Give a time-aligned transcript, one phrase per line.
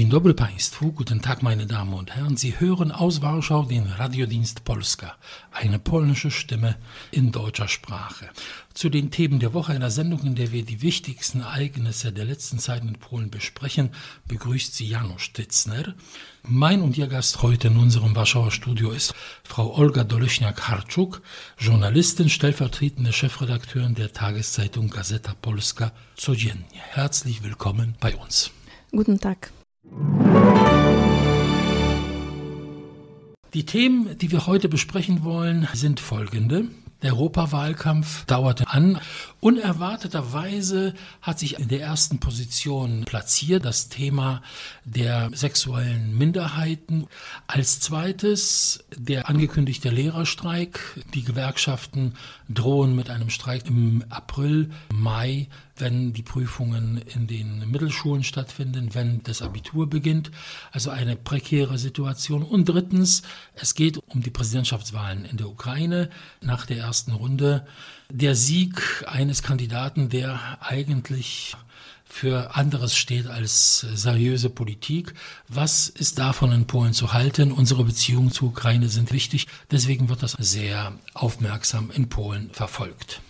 [0.00, 2.36] Dzień dobry Państwu, guten Tag meine Damen und Herren.
[2.36, 5.16] Sie hören aus Warschau den Radiodienst Polska,
[5.52, 6.76] eine polnische Stimme
[7.12, 8.30] in deutscher Sprache.
[8.72, 12.58] Zu den Themen der Woche einer Sendung, in der wir die wichtigsten Ereignisse der letzten
[12.58, 13.90] Zeit in Polen besprechen,
[14.26, 15.94] begrüßt sie Janusz Titzner.
[16.44, 19.12] Mein und Ihr Gast heute in unserem Warschauer Studio ist
[19.44, 21.20] Frau Olga Doleśniak-Harczuk,
[21.58, 26.80] Journalistin, stellvertretende Chefredakteurin der Tageszeitung Gazeta Polska codziennie.
[26.88, 28.50] Herzlich willkommen bei uns.
[28.92, 29.52] Guten Tag.
[33.52, 36.68] Die Themen, die wir heute besprechen wollen, sind folgende.
[37.02, 39.00] Der Europawahlkampf dauerte an.
[39.40, 44.42] Unerwarteterweise hat sich in der ersten Position platziert das Thema
[44.84, 47.06] der sexuellen Minderheiten.
[47.46, 50.80] Als zweites der angekündigte Lehrerstreik.
[51.14, 52.14] Die Gewerkschaften
[52.50, 55.48] drohen mit einem Streik im April, Mai
[55.80, 60.30] wenn die Prüfungen in den Mittelschulen stattfinden, wenn das Abitur beginnt.
[60.72, 62.42] Also eine prekäre Situation.
[62.42, 63.22] Und drittens,
[63.54, 67.66] es geht um die Präsidentschaftswahlen in der Ukraine nach der ersten Runde.
[68.10, 71.56] Der Sieg eines Kandidaten, der eigentlich
[72.04, 75.14] für anderes steht als seriöse Politik.
[75.48, 77.52] Was ist davon in Polen zu halten?
[77.52, 79.46] Unsere Beziehungen zur Ukraine sind wichtig.
[79.70, 83.22] Deswegen wird das sehr aufmerksam in Polen verfolgt.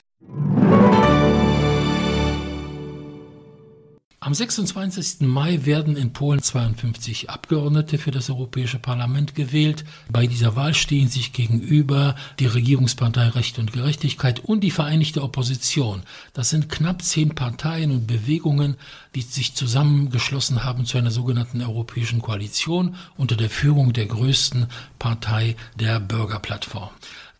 [4.23, 5.21] Am 26.
[5.21, 9.87] Mai werden in Polen 52 Abgeordnete für das Europäische Parlament gewählt.
[10.11, 16.03] Bei dieser Wahl stehen sich gegenüber die Regierungspartei Recht und Gerechtigkeit und die Vereinigte Opposition.
[16.35, 18.77] Das sind knapp zehn Parteien und Bewegungen,
[19.15, 24.67] die sich zusammengeschlossen haben zu einer sogenannten Europäischen Koalition unter der Führung der größten
[24.99, 26.91] Partei der Bürgerplattform.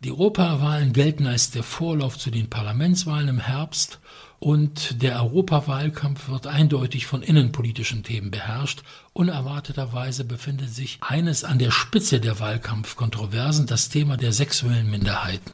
[0.03, 3.99] Die Europawahlen gelten als der Vorlauf zu den Parlamentswahlen im Herbst
[4.41, 8.81] und der Europawahlkampf wird eindeutig von innenpolitischen Themen beherrscht.
[9.13, 15.51] Unerwarteterweise befindet sich eines an der Spitze der Wahlkampfkontroversen, das Thema der sexuellen Minderheiten.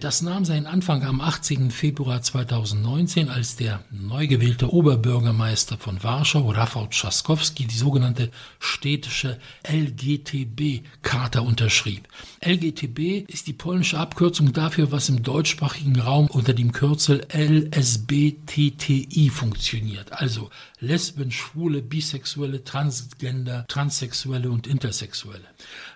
[0.00, 1.72] Das nahm seinen Anfang am 18.
[1.72, 11.40] Februar 2019, als der neu gewählte Oberbürgermeister von Warschau, Rafał Trzaskowski, die sogenannte städtische LGTB-Charta
[11.40, 12.06] unterschrieb.
[12.46, 20.12] LGTB ist die polnische Abkürzung dafür, was im deutschsprachigen Raum unter dem Kürzel LSBTTI funktioniert.
[20.12, 20.48] Also
[20.78, 25.48] Lesben, Schwule, Bisexuelle, Transgender, Transsexuelle und Intersexuelle.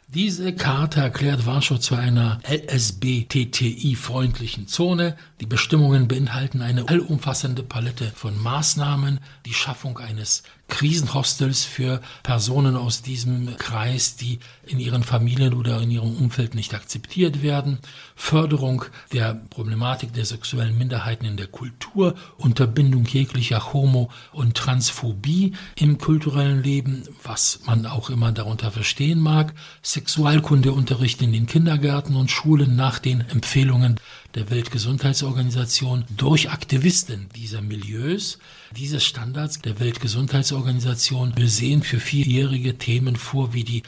[0.09, 5.17] Diese Karte erklärt Warschau zu einer LSBTTI-freundlichen Zone.
[5.41, 13.03] Die Bestimmungen beinhalten eine allumfassende Palette von Maßnahmen, die Schaffung eines Krisenhostels für Personen aus
[13.03, 17.79] diesem Kreis, die in ihren Familien oder in ihrem Umfeld nicht akzeptiert werden,
[18.17, 25.99] Förderung der Problematik der sexuellen Minderheiten in der Kultur, Unterbindung jeglicher Homo- und Transphobie im
[25.99, 29.53] kulturellen Leben, was man auch immer darunter verstehen mag,
[29.83, 34.01] Sexualkundeunterricht in den Kindergärten und Schulen nach den Empfehlungen
[34.35, 38.39] der Weltgesundheitsorganisation durch Aktivisten dieser Milieus.
[38.75, 40.52] Diese Standards der Weltgesundheitsorganisation
[41.49, 43.83] sehen für vierjährige Themen vor wie die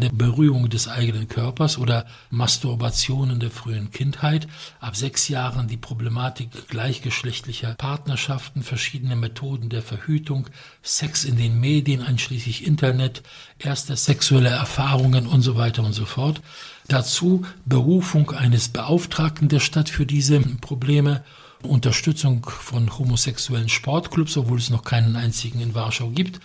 [0.00, 4.48] der Berührung des eigenen Körpers oder Masturbation in der frühen Kindheit.
[4.80, 10.48] Ab sechs Jahren die Problematik gleichgeschlechtlicher Partnerschaften, verschiedene Methoden der Verhütung,
[10.82, 13.22] Sex in den Medien einschließlich Internet,
[13.58, 16.40] erste sexuelle Erfahrungen und so weiter und so fort.
[16.88, 21.22] Dazu Berufung eines Beauftragten der Stadt für diese Probleme,
[21.64, 26.40] Unterstützung von homosexuellen Sportclubs, obwohl es noch keinen einzigen in Warschau gibt.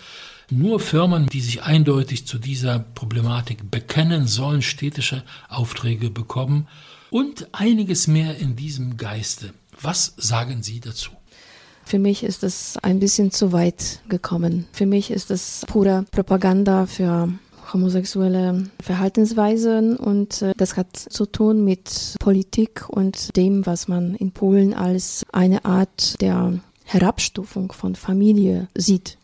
[0.50, 6.66] Nur Firmen, die sich eindeutig zu dieser Problematik bekennen, sollen städtische Aufträge bekommen
[7.10, 9.54] und einiges mehr in diesem Geiste.
[9.80, 11.10] Was sagen Sie dazu?
[11.84, 14.66] Für mich ist es ein bisschen zu weit gekommen.
[14.72, 17.28] Für mich ist es pure Propaganda für
[17.72, 24.32] homosexuelle Verhaltensweisen und äh, das hat zu tun mit Politik und dem, was man in
[24.32, 29.18] Polen als eine Art der Herabstufung von Familie sieht.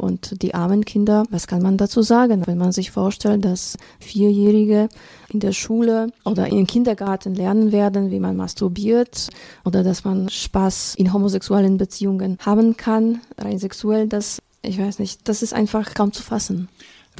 [0.00, 4.88] Und die armen Kinder, was kann man dazu sagen, wenn man sich vorstellt, dass Vierjährige
[5.28, 9.28] in der Schule oder im Kindergarten lernen werden, wie man masturbiert
[9.62, 15.28] oder dass man Spaß in homosexuellen Beziehungen haben kann, rein sexuell, das, ich weiß nicht,
[15.28, 16.68] das ist einfach kaum zu fassen.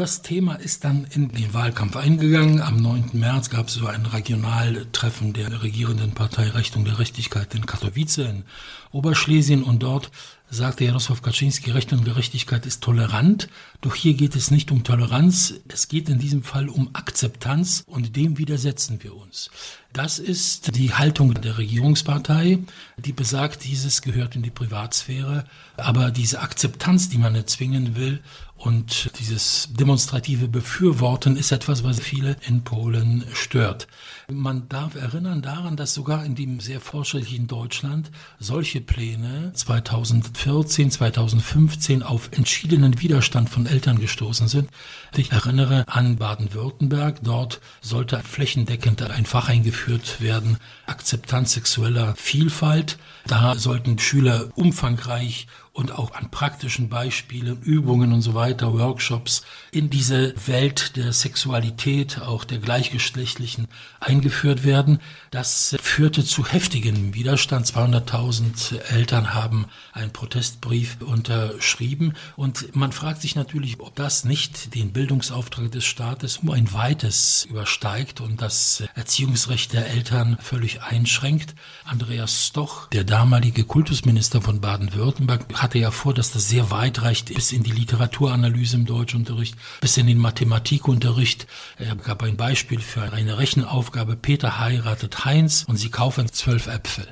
[0.01, 2.63] Das Thema ist dann in den Wahlkampf eingegangen.
[2.63, 3.11] Am 9.
[3.13, 8.45] März gab es so ein Regionaltreffen der regierenden Partei Recht und Gerechtigkeit in Katowice in
[8.93, 10.11] Oberschlesien und dort
[10.49, 13.49] sagte Jaroslaw Kaczynski, Recht und Gerechtigkeit ist tolerant,
[13.83, 18.17] doch hier geht es nicht um Toleranz, es geht in diesem Fall um Akzeptanz und
[18.17, 19.51] dem widersetzen wir uns.
[19.93, 22.59] Das ist die Haltung der Regierungspartei,
[22.97, 25.45] die besagt, dieses gehört in die Privatsphäre,
[25.77, 28.21] aber diese Akzeptanz, die man erzwingen will
[28.61, 33.89] Und dieses demonstrative Befürworten ist etwas, was viele in Polen stört.
[34.31, 42.03] Man darf erinnern daran, dass sogar in dem sehr fortschrittlichen Deutschland solche Pläne 2014, 2015
[42.03, 44.69] auf entschiedenen Widerstand von Eltern gestoßen sind.
[45.17, 47.21] Ich erinnere an Baden-Württemberg.
[47.23, 52.99] Dort sollte flächendeckend ein Fach eingeführt werden, Akzeptanz sexueller Vielfalt.
[53.27, 59.89] Da sollten Schüler umfangreich und auch an praktischen Beispielen, Übungen und so weiter, Workshops in
[59.89, 63.69] diese Welt der Sexualität, auch der gleichgeschlechtlichen
[64.01, 65.01] eingeführt werden.
[65.31, 67.67] Das führte zu heftigem Widerstand.
[67.67, 74.93] 200.000 Eltern haben einen Protestbrief unterschrieben und man fragt sich natürlich, ob das nicht den
[74.93, 81.55] Bildungsauftrag des Staates um ein weites übersteigt und das Erziehungsrecht der Eltern völlig einschränkt.
[81.85, 87.35] Andreas Stoch, der damalige Kultusminister von Baden-Württemberg, hatte ja vor, dass das sehr weit reicht
[87.35, 91.47] bis in die Literaturanalyse im Deutschunterricht, bis in den Mathematikunterricht.
[91.79, 94.17] Er gab ein Beispiel für eine Rechenaufgabe.
[94.17, 97.07] Peter heiratet Heinz und sie kaufen zwölf Äpfel.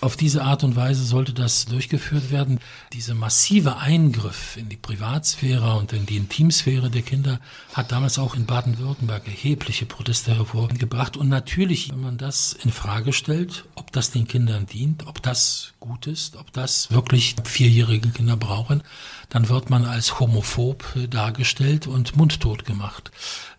[0.00, 2.60] Auf diese Art und Weise sollte das durchgeführt werden.
[2.92, 7.40] Dieser massive Eingriff in die Privatsphäre und in die Intimsphäre der Kinder
[7.74, 11.16] hat damals auch in Baden-Württemberg erhebliche Proteste hervorgebracht.
[11.16, 15.72] Und natürlich, wenn man das in Frage stellt, ob das den Kindern dient, ob das
[15.88, 18.82] gut ist, ob das wirklich vierjährige Kinder brauchen,
[19.30, 23.10] dann wird man als homophob dargestellt und mundtot gemacht.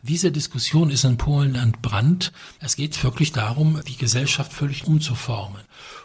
[0.02, 2.32] Diese Diskussion ist in Polen entbrannt.
[2.60, 5.62] Es geht wirklich darum, die Gesellschaft völlig umzuformen.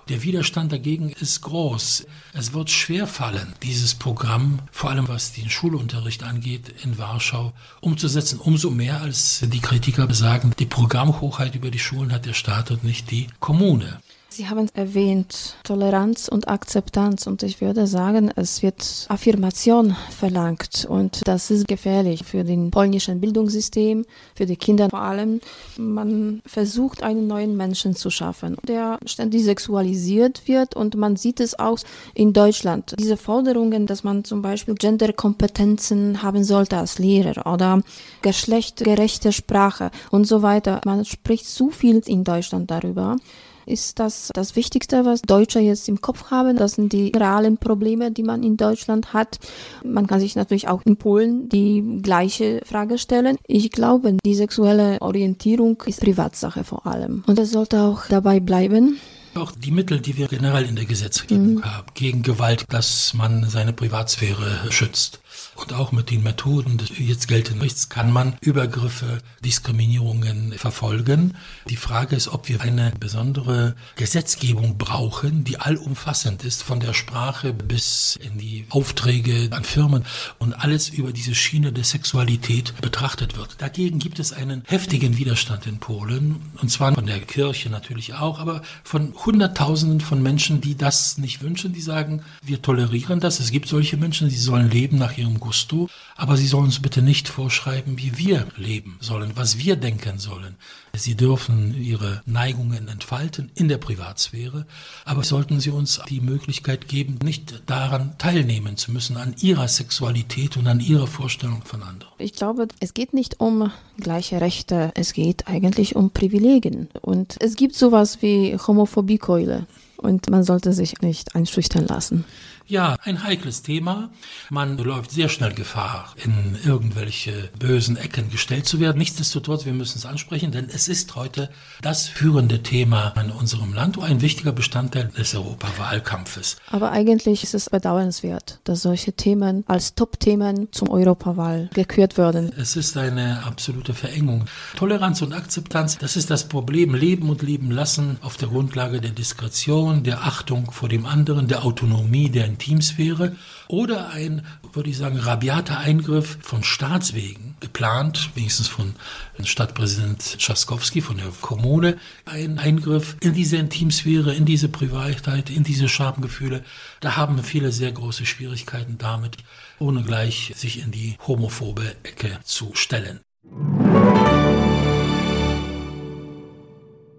[0.09, 2.07] Der Widerstand dagegen ist groß.
[2.33, 8.41] Es wird schwer fallen, dieses Programm, vor allem was den Schulunterricht angeht, in Warschau umzusetzen.
[8.41, 12.83] Umso mehr, als die Kritiker sagen, die Programmhochheit über die Schulen hat der Staat und
[12.83, 14.01] nicht die Kommune.
[14.37, 21.21] Sie haben erwähnt Toleranz und Akzeptanz und ich würde sagen, es wird Affirmation verlangt und
[21.29, 24.05] das ist gefährlich für den polnischen Bildungssystem,
[24.35, 25.41] für die Kinder vor allem.
[25.79, 31.57] Man versucht einen neuen Menschen zu schaffen, der ständig sexualisiert wird und man sieht es
[31.57, 31.79] auch
[32.13, 32.97] in Deutschland.
[32.99, 37.83] Diese Forderungen, dass man zum Beispiel Genderkompetenzen haben sollte als Lehrer oder
[38.23, 40.81] geschlechtgerechte Sprache und so weiter.
[40.85, 43.17] Man spricht zu viel in Deutschland darüber
[43.67, 46.57] ist das das Wichtigste, was Deutsche jetzt im Kopf haben.
[46.57, 49.39] Das sind die realen Probleme, die man in Deutschland hat.
[49.85, 53.37] Man kann sich natürlich auch in Polen die gleiche Frage stellen.
[53.47, 57.25] Ich glaube, die sexuelle Orientierung ist Privatsache vor allem.
[57.27, 58.99] Und es sollte auch dabei bleiben.
[59.35, 61.65] Auch die Mittel, die wir generell in der Gesetzgebung mhm.
[61.65, 65.21] haben, gegen Gewalt, dass man seine Privatsphäre schützt
[65.57, 71.37] und auch mit den Methoden des jetzt geltenden Rechts kann man Übergriffe, Diskriminierungen verfolgen.
[71.69, 77.53] Die Frage ist, ob wir eine besondere Gesetzgebung brauchen, die allumfassend ist, von der Sprache
[77.53, 80.05] bis in die Aufträge an Firmen
[80.39, 83.57] und alles über diese Schiene der Sexualität betrachtet wird.
[83.59, 88.39] Dagegen gibt es einen heftigen Widerstand in Polen, und zwar von der Kirche natürlich auch,
[88.39, 93.41] aber von Hunderttausenden von Menschen, die das nicht wünschen, die sagen, wir tolerieren das.
[93.41, 97.03] Es gibt solche Menschen, die sollen leben nach ihrem Gusto, aber sie sollen uns bitte
[97.03, 100.57] nicht vorschreiben, wie wir leben sollen, was wir denken sollen.
[100.93, 104.67] Sie dürfen ihre Neigungen entfalten in der Privatsphäre,
[105.05, 110.57] aber sollten sie uns die Möglichkeit geben, nicht daran teilnehmen zu müssen, an ihrer Sexualität
[110.57, 112.13] und an ihrer Vorstellung von anderen.
[112.19, 116.89] Ich glaube, es geht nicht um gleiche Rechte, es geht eigentlich um Privilegien.
[117.01, 119.67] Und es gibt sowas wie Homophobiekeule
[119.97, 122.25] und man sollte sich nicht einschüchtern lassen.
[122.67, 124.09] Ja, ein heikles Thema.
[124.49, 128.97] Man läuft sehr schnell Gefahr, in irgendwelche bösen Ecken gestellt zu werden.
[128.97, 131.51] Nichtsdestotrotz, wir müssen es ansprechen, denn es ist heute
[131.83, 136.57] das führende Thema in unserem Land und ein wichtiger Bestandteil des Europawahlkampfes.
[136.71, 142.51] Aber eigentlich ist es bedauernswert, dass solche Themen als Top-Themen zum Europawahl gekürt werden.
[142.57, 144.47] Es ist eine absolute Verengung.
[144.77, 146.95] Toleranz und Akzeptanz, das ist das Problem.
[146.95, 151.63] Leben und leben lassen auf der Grundlage der Diskretion, der Achtung vor dem anderen, der
[151.67, 158.95] Autonomie, der Intimsphäre oder ein, würde ich sagen, rabiater Eingriff von Staatswegen, geplant, wenigstens von
[159.43, 165.89] Stadtpräsident Tschaskowski von der Kommune, ein Eingriff in diese Intimsphäre, in diese Privatheit, in diese
[165.89, 166.65] Schamgefühle.
[167.01, 169.39] Da haben viele sehr große Schwierigkeiten damit,
[169.79, 173.21] ohne gleich sich in die homophobe Ecke zu stellen.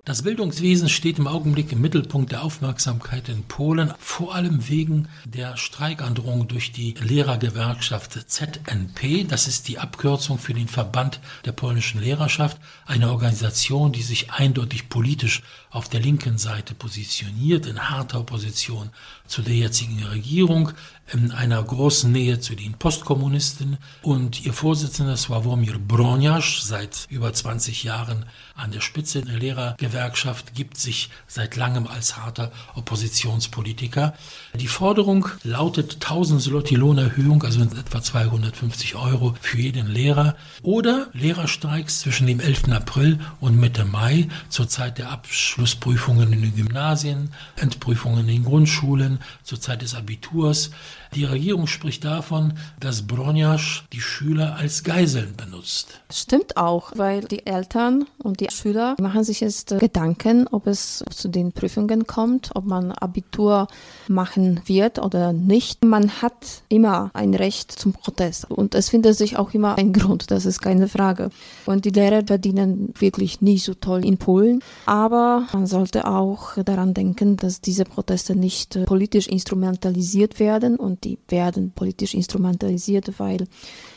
[0.05, 5.57] Das Bildungswesen steht im Augenblick im Mittelpunkt der Aufmerksamkeit in Polen, vor allem wegen der
[5.57, 9.23] Streikandrohung durch die Lehrergewerkschaft ZNP.
[9.27, 14.89] Das ist die Abkürzung für den Verband der polnischen Lehrerschaft, eine Organisation, die sich eindeutig
[14.89, 18.91] politisch auf der linken Seite positioniert, in harter Opposition
[19.27, 20.71] zu der jetzigen Regierung.
[21.13, 27.83] in einer großen Nähe zu den Postkommunisten und ihr Vorsitzender Sławomir Broniasz, seit über 20
[27.83, 34.15] Jahren an der Spitze der Lehrergewerkschaft, gibt sich seit langem als harter Oppositionspolitiker.
[34.55, 41.99] Die Forderung lautet 1000 Zloty Lohnerhöhung, also etwa 250 Euro für jeden Lehrer oder Lehrerstreiks
[41.99, 42.69] zwischen dem 11.
[42.69, 49.14] April und Mitte Mai zur Zeit der Abschlussprüfungen in den Gymnasien, Endprüfungen in den Grundschulen,
[49.43, 50.71] zur Zeit des Abiturs.
[51.13, 56.01] Die Regierung spricht davon, dass Broniasch die Schüler als Geiseln benutzt.
[56.11, 61.29] Stimmt auch, weil die Eltern und die Schüler machen sich jetzt Gedanken, ob es zu
[61.29, 63.67] den Prüfungen kommt, ob man Abitur
[64.07, 65.85] machen wird oder nicht.
[65.85, 70.31] Man hat immer ein Recht zum Protest und es findet sich auch immer ein Grund,
[70.31, 71.29] das ist keine Frage.
[71.65, 76.93] Und die Lehrer verdienen wirklich nicht so toll in Polen, aber man sollte auch daran
[76.93, 83.47] denken, dass diese Proteste nicht äh, politisch instrumentalisiert werden und die werden politisch instrumentalisiert, weil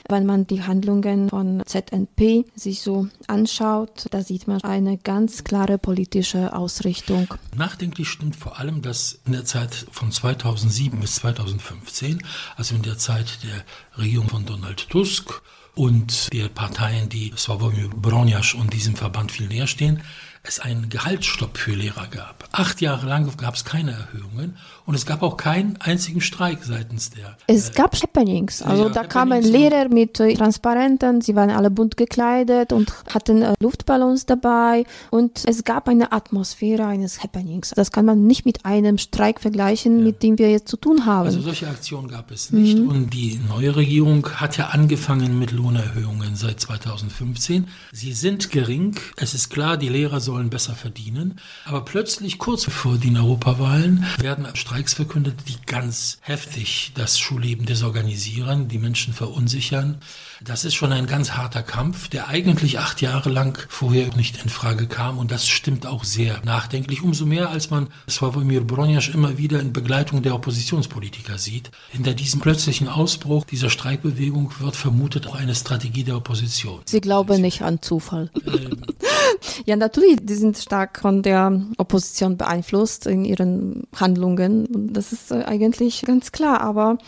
[0.06, 5.78] wenn man die Handlungen von ZNP sich so anschaut, da sieht man eine ganz klare
[5.78, 7.26] politische Ausrichtung.
[7.56, 12.22] Nachdenklich stimmt vor allem, dass in der Zeit von 2007 bis 2015,
[12.56, 13.64] also in der Zeit der
[14.02, 15.40] Regierung von Donald Tusk
[15.74, 20.02] und der Parteien, die Sławomir Broniasz und diesem Verband viel näher stehen,
[20.42, 22.48] es einen Gehaltsstopp für Lehrer gab.
[22.52, 24.56] Acht Jahre lang gab es keine Erhöhungen
[24.88, 27.36] und es gab auch keinen einzigen Streik seitens der.
[27.46, 28.62] Es äh, gab Happenings.
[28.62, 33.42] Also ja, da kamen Lehrer mit äh, Transparenten, sie waren alle bunt gekleidet und hatten
[33.42, 37.72] äh, Luftballons dabei und es gab eine Atmosphäre eines Happenings.
[37.76, 40.04] Das kann man nicht mit einem Streik vergleichen, ja.
[40.06, 41.26] mit dem wir jetzt zu tun haben.
[41.26, 42.88] Also solche Aktionen gab es nicht mhm.
[42.88, 47.68] und die neue Regierung hat ja angefangen mit Lohnerhöhungen seit 2015.
[47.92, 48.98] Sie sind gering.
[49.18, 54.46] Es ist klar, die Lehrer sollen besser verdienen, aber plötzlich kurz vor den Europawahlen werden
[54.54, 59.98] Streiks Streiks verkündet, die ganz heftig das Schulleben desorganisieren, die Menschen verunsichern.
[60.44, 64.48] Das ist schon ein ganz harter Kampf, der eigentlich acht Jahre lang vorher nicht in
[64.48, 67.02] Frage kam und das stimmt auch sehr nachdenklich.
[67.02, 71.72] Umso mehr, als man Sławomir Broniasz immer wieder in Begleitung der Oppositionspolitiker sieht.
[71.90, 76.82] Hinter diesem plötzlichen Ausbruch dieser Streikbewegung wird vermutet auch eine Strategie der Opposition.
[76.84, 78.30] Sie glauben nicht an Zufall.
[78.46, 78.82] Ähm,
[79.66, 84.92] ja, natürlich, die sind stark von der Opposition beeinflusst in ihren Handlungen.
[84.92, 86.98] Das ist äh, eigentlich ganz klar, aber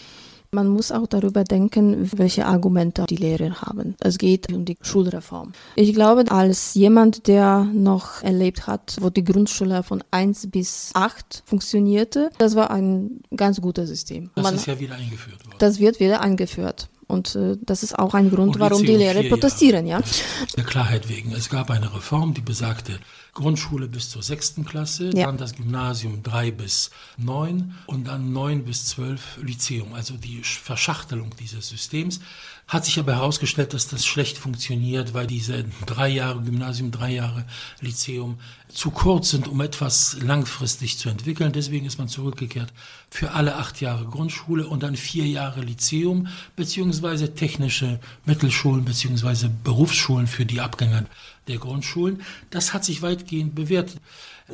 [0.52, 3.94] man muss auch darüber denken, welche Argumente die Lehrer haben.
[4.00, 5.52] Es geht um die Schulreform.
[5.76, 11.44] Ich glaube, als jemand, der noch erlebt hat, wo die Grundschule von 1 bis 8
[11.46, 14.30] funktionierte, das war ein ganz gutes System.
[14.34, 15.56] Das Man, ist ja wieder eingeführt worden.
[15.60, 16.88] Das wird wieder eingeführt.
[17.06, 19.86] Und äh, das ist auch ein Grund, warum die Lehrer protestieren.
[19.86, 20.00] Ja?
[20.56, 21.32] Der Klarheit wegen.
[21.32, 22.98] Es gab eine Reform, die besagte
[23.32, 25.26] Grundschule bis zur sechsten Klasse, ja.
[25.26, 29.94] dann das Gymnasium drei bis neun und dann neun bis zwölf Lyzeum.
[29.94, 32.20] Also die Verschachtelung dieses Systems.
[32.70, 37.44] Hat sich aber herausgestellt, dass das schlecht funktioniert, weil diese drei Jahre Gymnasium, drei Jahre
[37.80, 41.52] Lyzeum zu kurz sind, um etwas langfristig zu entwickeln.
[41.52, 42.72] Deswegen ist man zurückgekehrt
[43.10, 50.28] für alle acht Jahre Grundschule und dann vier Jahre Lyzeum beziehungsweise technische Mittelschulen beziehungsweise Berufsschulen
[50.28, 51.06] für die Abgänger
[51.48, 52.22] der Grundschulen.
[52.50, 53.96] Das hat sich weitgehend bewährt.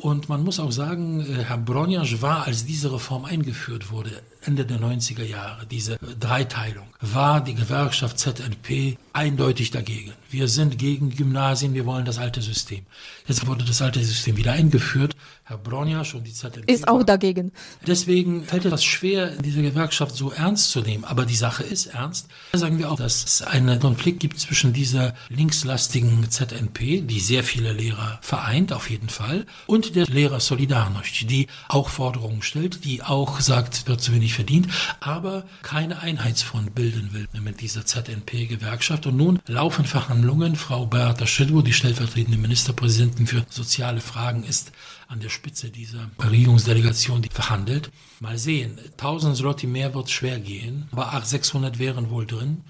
[0.01, 4.11] Und man muss auch sagen, äh, Herr Bronjasch war, als diese Reform eingeführt wurde,
[4.41, 10.13] Ende der 90er Jahre, diese Dreiteilung, war die Gewerkschaft ZNP eindeutig dagegen.
[10.29, 12.85] Wir sind gegen Gymnasien, wir wollen das alte System.
[13.27, 15.15] Jetzt wurde das alte System wieder eingeführt.
[15.43, 17.51] Herr Bronjasch und die ZNP ist auch dagegen.
[17.85, 21.05] Deswegen fällt es schwer, diese Gewerkschaft so ernst zu nehmen.
[21.05, 22.27] Aber die Sache ist ernst.
[22.51, 27.43] Da sagen wir auch, dass es einen Konflikt gibt zwischen dieser linkslastigen ZNP, die sehr
[27.43, 33.03] viele Lehrer vereint, auf jeden Fall, und der Lehrer Solidarność, die auch Forderungen stellt, die
[33.03, 34.67] auch sagt, wird zu wenig verdient,
[34.99, 39.05] aber keine Einheitsfront bilden will mit dieser ZNP-Gewerkschaft.
[39.07, 40.55] Und nun laufen Verhandlungen.
[40.55, 44.71] Frau Beata Schidwo, die stellvertretende Ministerpräsidentin für soziale Fragen, ist
[45.07, 47.91] an der Spitze dieser Regierungsdelegation, die verhandelt.
[48.19, 52.63] Mal sehen, 1000 Slotti mehr wird schwer gehen, aber 600 wären wohl drin.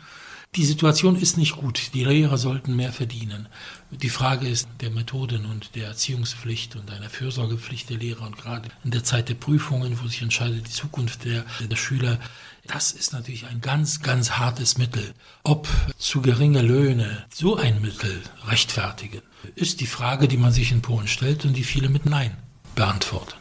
[0.57, 1.91] Die Situation ist nicht gut.
[1.93, 3.47] Die Lehrer sollten mehr verdienen.
[3.91, 8.69] Die Frage ist der Methoden und der Erziehungspflicht und einer Fürsorgepflicht der Lehrer und gerade
[8.83, 12.19] in der Zeit der Prüfungen, wo sich entscheidet die Zukunft der, der Schüler,
[12.65, 15.13] das ist natürlich ein ganz, ganz hartes Mittel.
[15.43, 15.67] Ob
[15.99, 19.21] zu geringe Löhne so ein Mittel rechtfertigen,
[19.53, 22.35] ist die Frage, die man sich in Polen stellt und die viele mit Nein
[22.73, 23.35] beantworten.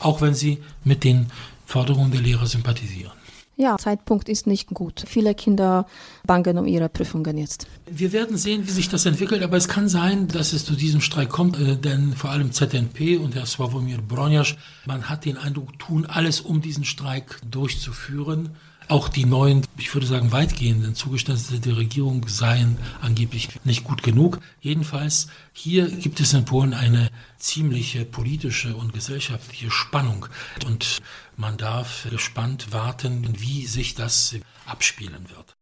[0.00, 1.30] Auch wenn sie mit den
[1.66, 3.21] Forderungen der Lehrer sympathisieren.
[3.56, 5.04] Ja, Zeitpunkt ist nicht gut.
[5.06, 5.86] Viele Kinder
[6.24, 7.66] bangen um ihre Prüfungen jetzt.
[7.86, 11.02] Wir werden sehen, wie sich das entwickelt, aber es kann sein, dass es zu diesem
[11.02, 14.54] Streik kommt, äh, denn vor allem ZNP und Herr Sławomir Broniasz,
[14.86, 18.50] man hat den Eindruck, tun alles, um diesen Streik durchzuführen.
[18.88, 24.40] Auch die neuen, ich würde sagen, weitgehenden Zugeständnisse der Regierung seien angeblich nicht gut genug.
[24.60, 30.26] Jedenfalls, hier gibt es in Polen eine ziemliche politische und gesellschaftliche Spannung.
[30.66, 31.00] Und
[31.36, 34.34] man darf gespannt warten, wie sich das
[34.66, 35.56] abspielen wird.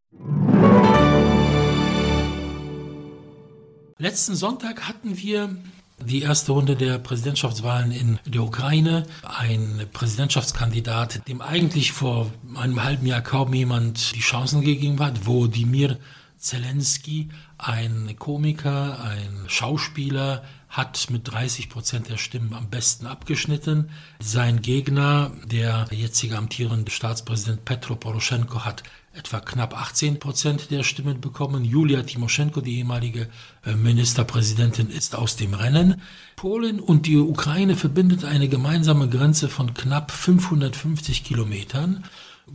[3.98, 5.56] Letzten Sonntag hatten wir
[6.04, 9.04] die erste Runde der Präsidentschaftswahlen in der Ukraine.
[9.22, 15.98] Ein Präsidentschaftskandidat, dem eigentlich vor einem halben Jahr kaum jemand die Chancen gegeben hat, Wodimir
[16.38, 17.28] Zelensky,
[17.62, 23.90] ein Komiker, ein Schauspieler, hat mit 30 Prozent der Stimmen am besten abgeschnitten.
[24.20, 31.20] Sein Gegner, der jetzige amtierende Staatspräsident Petro Poroschenko, hat etwa knapp 18 Prozent der Stimmen
[31.20, 31.64] bekommen.
[31.64, 33.28] Julia Timoschenko, die ehemalige
[33.66, 36.02] äh, Ministerpräsidentin, ist aus dem Rennen.
[36.36, 42.04] Polen und die Ukraine verbindet eine gemeinsame Grenze von knapp 550 Kilometern.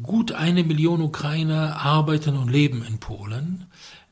[0.01, 3.65] Gut eine Million Ukrainer arbeiten und leben in Polen.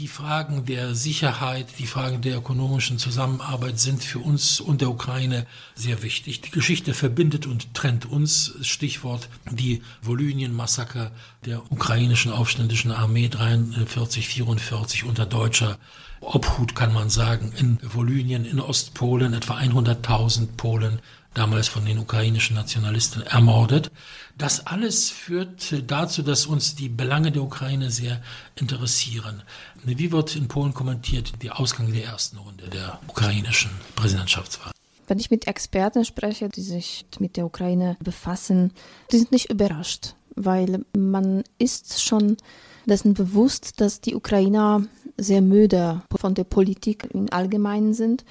[0.03, 5.47] Die Fragen der Sicherheit, die Fragen der ökonomischen Zusammenarbeit sind für uns und der Ukraine
[5.75, 6.41] sehr wichtig.
[6.41, 8.53] Die Geschichte verbindet und trennt uns.
[8.63, 11.13] Stichwort die Volynien-Massaker
[11.45, 15.77] der ukrainischen aufständischen Armee 43, 44 unter deutscher
[16.19, 20.99] Obhut, kann man sagen, in Volynien, in Ostpolen, etwa 100.000 Polen
[21.33, 23.91] damals von den ukrainischen Nationalisten ermordet.
[24.37, 28.21] Das alles führt dazu, dass uns die Belange der Ukraine sehr
[28.55, 29.43] interessieren.
[29.83, 34.71] Wie wird in Polen kommentiert der Ausgang der ersten Runde der ukrainischen Präsidentschaftswahl?
[35.07, 38.71] Wenn ich mit Experten spreche, die sich mit der Ukraine befassen,
[39.11, 42.37] die sind nicht überrascht, weil man ist schon
[42.85, 44.83] dessen bewusst, dass die Ukrainer
[45.17, 48.23] sehr müde von der Politik im Allgemeinen sind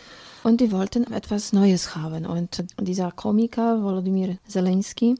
[0.42, 2.26] und die wollten etwas Neues haben.
[2.26, 5.16] Und dieser Komiker Volodymyr Zelensky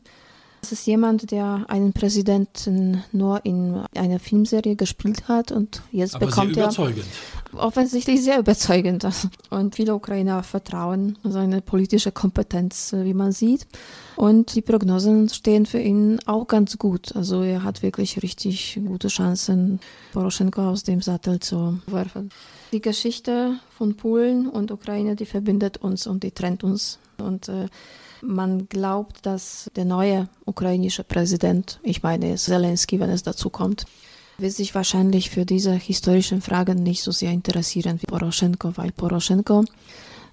[0.63, 6.27] das ist jemand, der einen Präsidenten nur in einer Filmserie gespielt hat und jetzt Aber
[6.27, 6.71] bekommt er
[7.55, 9.05] offensichtlich sehr überzeugend.
[9.51, 13.67] Und viele Ukrainer vertrauen seine politische Kompetenz, wie man sieht.
[14.15, 17.15] Und die Prognosen stehen für ihn auch ganz gut.
[17.17, 19.81] Also er hat wirklich richtig gute Chancen,
[20.13, 22.31] Poroschenko aus dem Sattel zu werfen.
[22.73, 26.99] Die Geschichte von Polen und Ukraine, die verbindet uns und die trennt uns.
[27.19, 27.67] Und äh,
[28.23, 33.85] man glaubt, dass der neue ukrainische Präsident, ich meine Zelensky, wenn es dazu kommt,
[34.39, 39.65] wird sich wahrscheinlich für diese historischen Fragen nicht so sehr interessieren wie Poroschenko, weil Poroschenko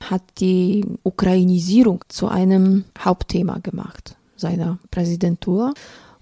[0.10, 5.74] hat die Ukrainisierung zu einem Hauptthema gemacht seiner Präsidentur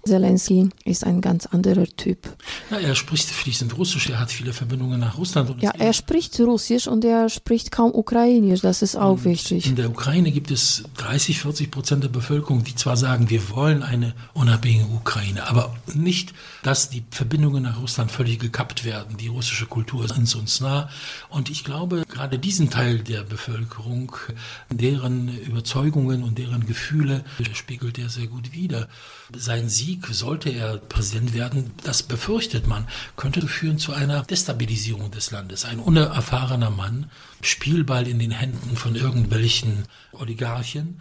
[0.08, 2.18] Zelensky ist ein ganz anderer Typ.
[2.70, 5.62] Ja, er spricht fließend Russisch, er hat viele Verbindungen nach Russland.
[5.62, 9.66] ja, er spricht Russisch und er spricht kaum Ukrainisch, das ist auch wichtig.
[9.66, 13.82] In der Ukraine gibt es 30, 40 Prozent der Bevölkerung, die zwar sagen, wir wollen
[13.82, 19.16] eine unabhängige Ukraine, aber nicht, dass die Verbindungen nach Russland völlig gekappt werden.
[19.16, 20.88] Die russische Kultur ist uns nah.
[21.28, 24.12] Und ich glaube, gerade diesen Teil der Bevölkerung,
[24.70, 28.88] deren Überzeugungen und deren Gefühle spiegelt er sehr gut wider.
[29.36, 35.30] Sein Sieg, sollte er Präsident werden, das befürchtet man, könnte führen zu einer Destabilisierung des
[35.30, 35.64] Landes.
[35.64, 41.00] Ein unerfahrener Mann, Spielball in den Händen von irgendwelchen Oligarchen,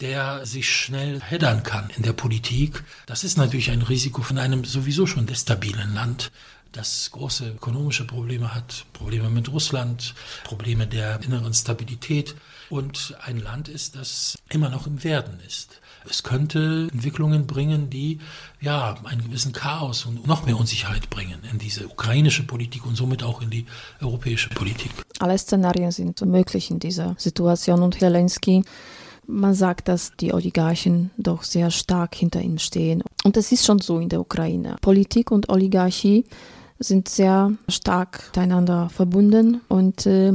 [0.00, 2.84] der sich schnell heddern kann in der Politik.
[3.06, 6.30] Das ist natürlich ein Risiko von einem sowieso schon destabilen Land
[6.72, 12.34] das große ökonomische Probleme hat, Probleme mit Russland, Probleme der inneren Stabilität
[12.68, 15.80] und ein Land ist, das immer noch im Werden ist.
[16.08, 18.18] Es könnte Entwicklungen bringen, die
[18.60, 23.22] ja einen gewissen Chaos und noch mehr Unsicherheit bringen in diese ukrainische Politik und somit
[23.22, 23.66] auch in die
[24.00, 24.90] europäische Politik.
[25.18, 28.62] Alle Szenarien sind möglich in dieser Situation und Zelensky
[29.28, 33.02] man sagt, dass die Oligarchen doch sehr stark hinter ihm stehen.
[33.24, 34.76] Und es ist schon so in der Ukraine.
[34.80, 36.24] Politik und Oligarchie
[36.78, 40.32] sind sehr stark miteinander verbunden und äh,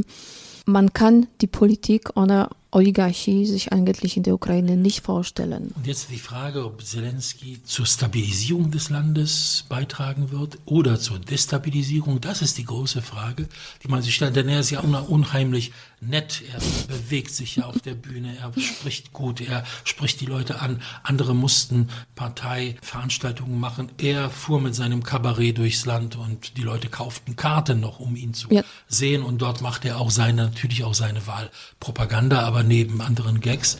[0.65, 5.71] man kann die Politik ohne Oligarchie sich eigentlich in der Ukraine nicht vorstellen.
[5.75, 12.19] Und jetzt die Frage, ob Zelensky zur Stabilisierung des Landes beitragen wird oder zur Destabilisierung.
[12.19, 13.47] Das ist die große Frage,
[13.83, 14.35] die man sich stellt.
[14.35, 16.41] Denn er ist ja unheimlich nett.
[16.51, 18.35] Er bewegt sich ja auf der Bühne.
[18.37, 19.41] Er spricht gut.
[19.41, 20.81] Er spricht die Leute an.
[21.03, 23.89] Andere mussten Parteiveranstaltungen machen.
[23.97, 28.33] Er fuhr mit seinem Kabarett durchs Land und die Leute kauften Karten noch, um ihn
[28.33, 28.63] zu ja.
[28.87, 29.23] sehen.
[29.23, 32.41] Und dort macht er auch seine, natürlich auch seine Wahlpropaganda.
[32.41, 33.77] Aber neben anderen Gags.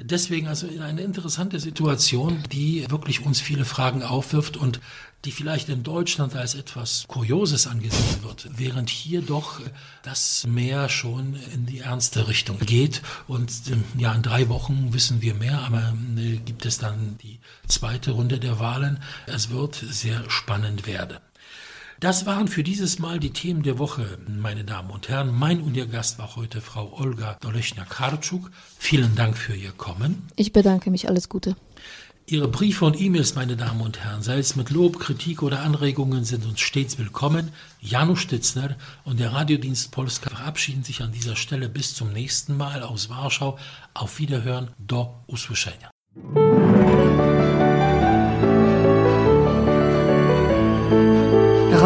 [0.00, 4.80] Deswegen also eine interessante Situation, die wirklich uns viele Fragen aufwirft und
[5.24, 9.60] die vielleicht in Deutschland als etwas Kurioses angesehen wird, während hier doch
[10.04, 13.02] das mehr schon in die ernste Richtung geht.
[13.26, 17.40] Und ähm, ja, in drei Wochen wissen wir mehr, aber äh, gibt es dann die
[17.66, 19.00] zweite Runde der Wahlen.
[19.26, 21.18] Es wird sehr spannend werden.
[22.00, 25.36] Das waren für dieses Mal die Themen der Woche, meine Damen und Herren.
[25.36, 28.52] Mein und Ihr Gast war heute Frau Olga Dolechner-Karczuk.
[28.78, 30.22] Vielen Dank für Ihr Kommen.
[30.36, 31.08] Ich bedanke mich.
[31.08, 31.56] Alles Gute.
[32.26, 36.24] Ihre Briefe und E-Mails, meine Damen und Herren, sei es mit Lob, Kritik oder Anregungen,
[36.24, 37.50] sind uns stets willkommen.
[37.80, 42.82] Janusz Stitzner und der Radiodienst Polska verabschieden sich an dieser Stelle bis zum nächsten Mal
[42.82, 43.58] aus Warschau.
[43.94, 45.90] Auf Wiederhören, do usłyszenia.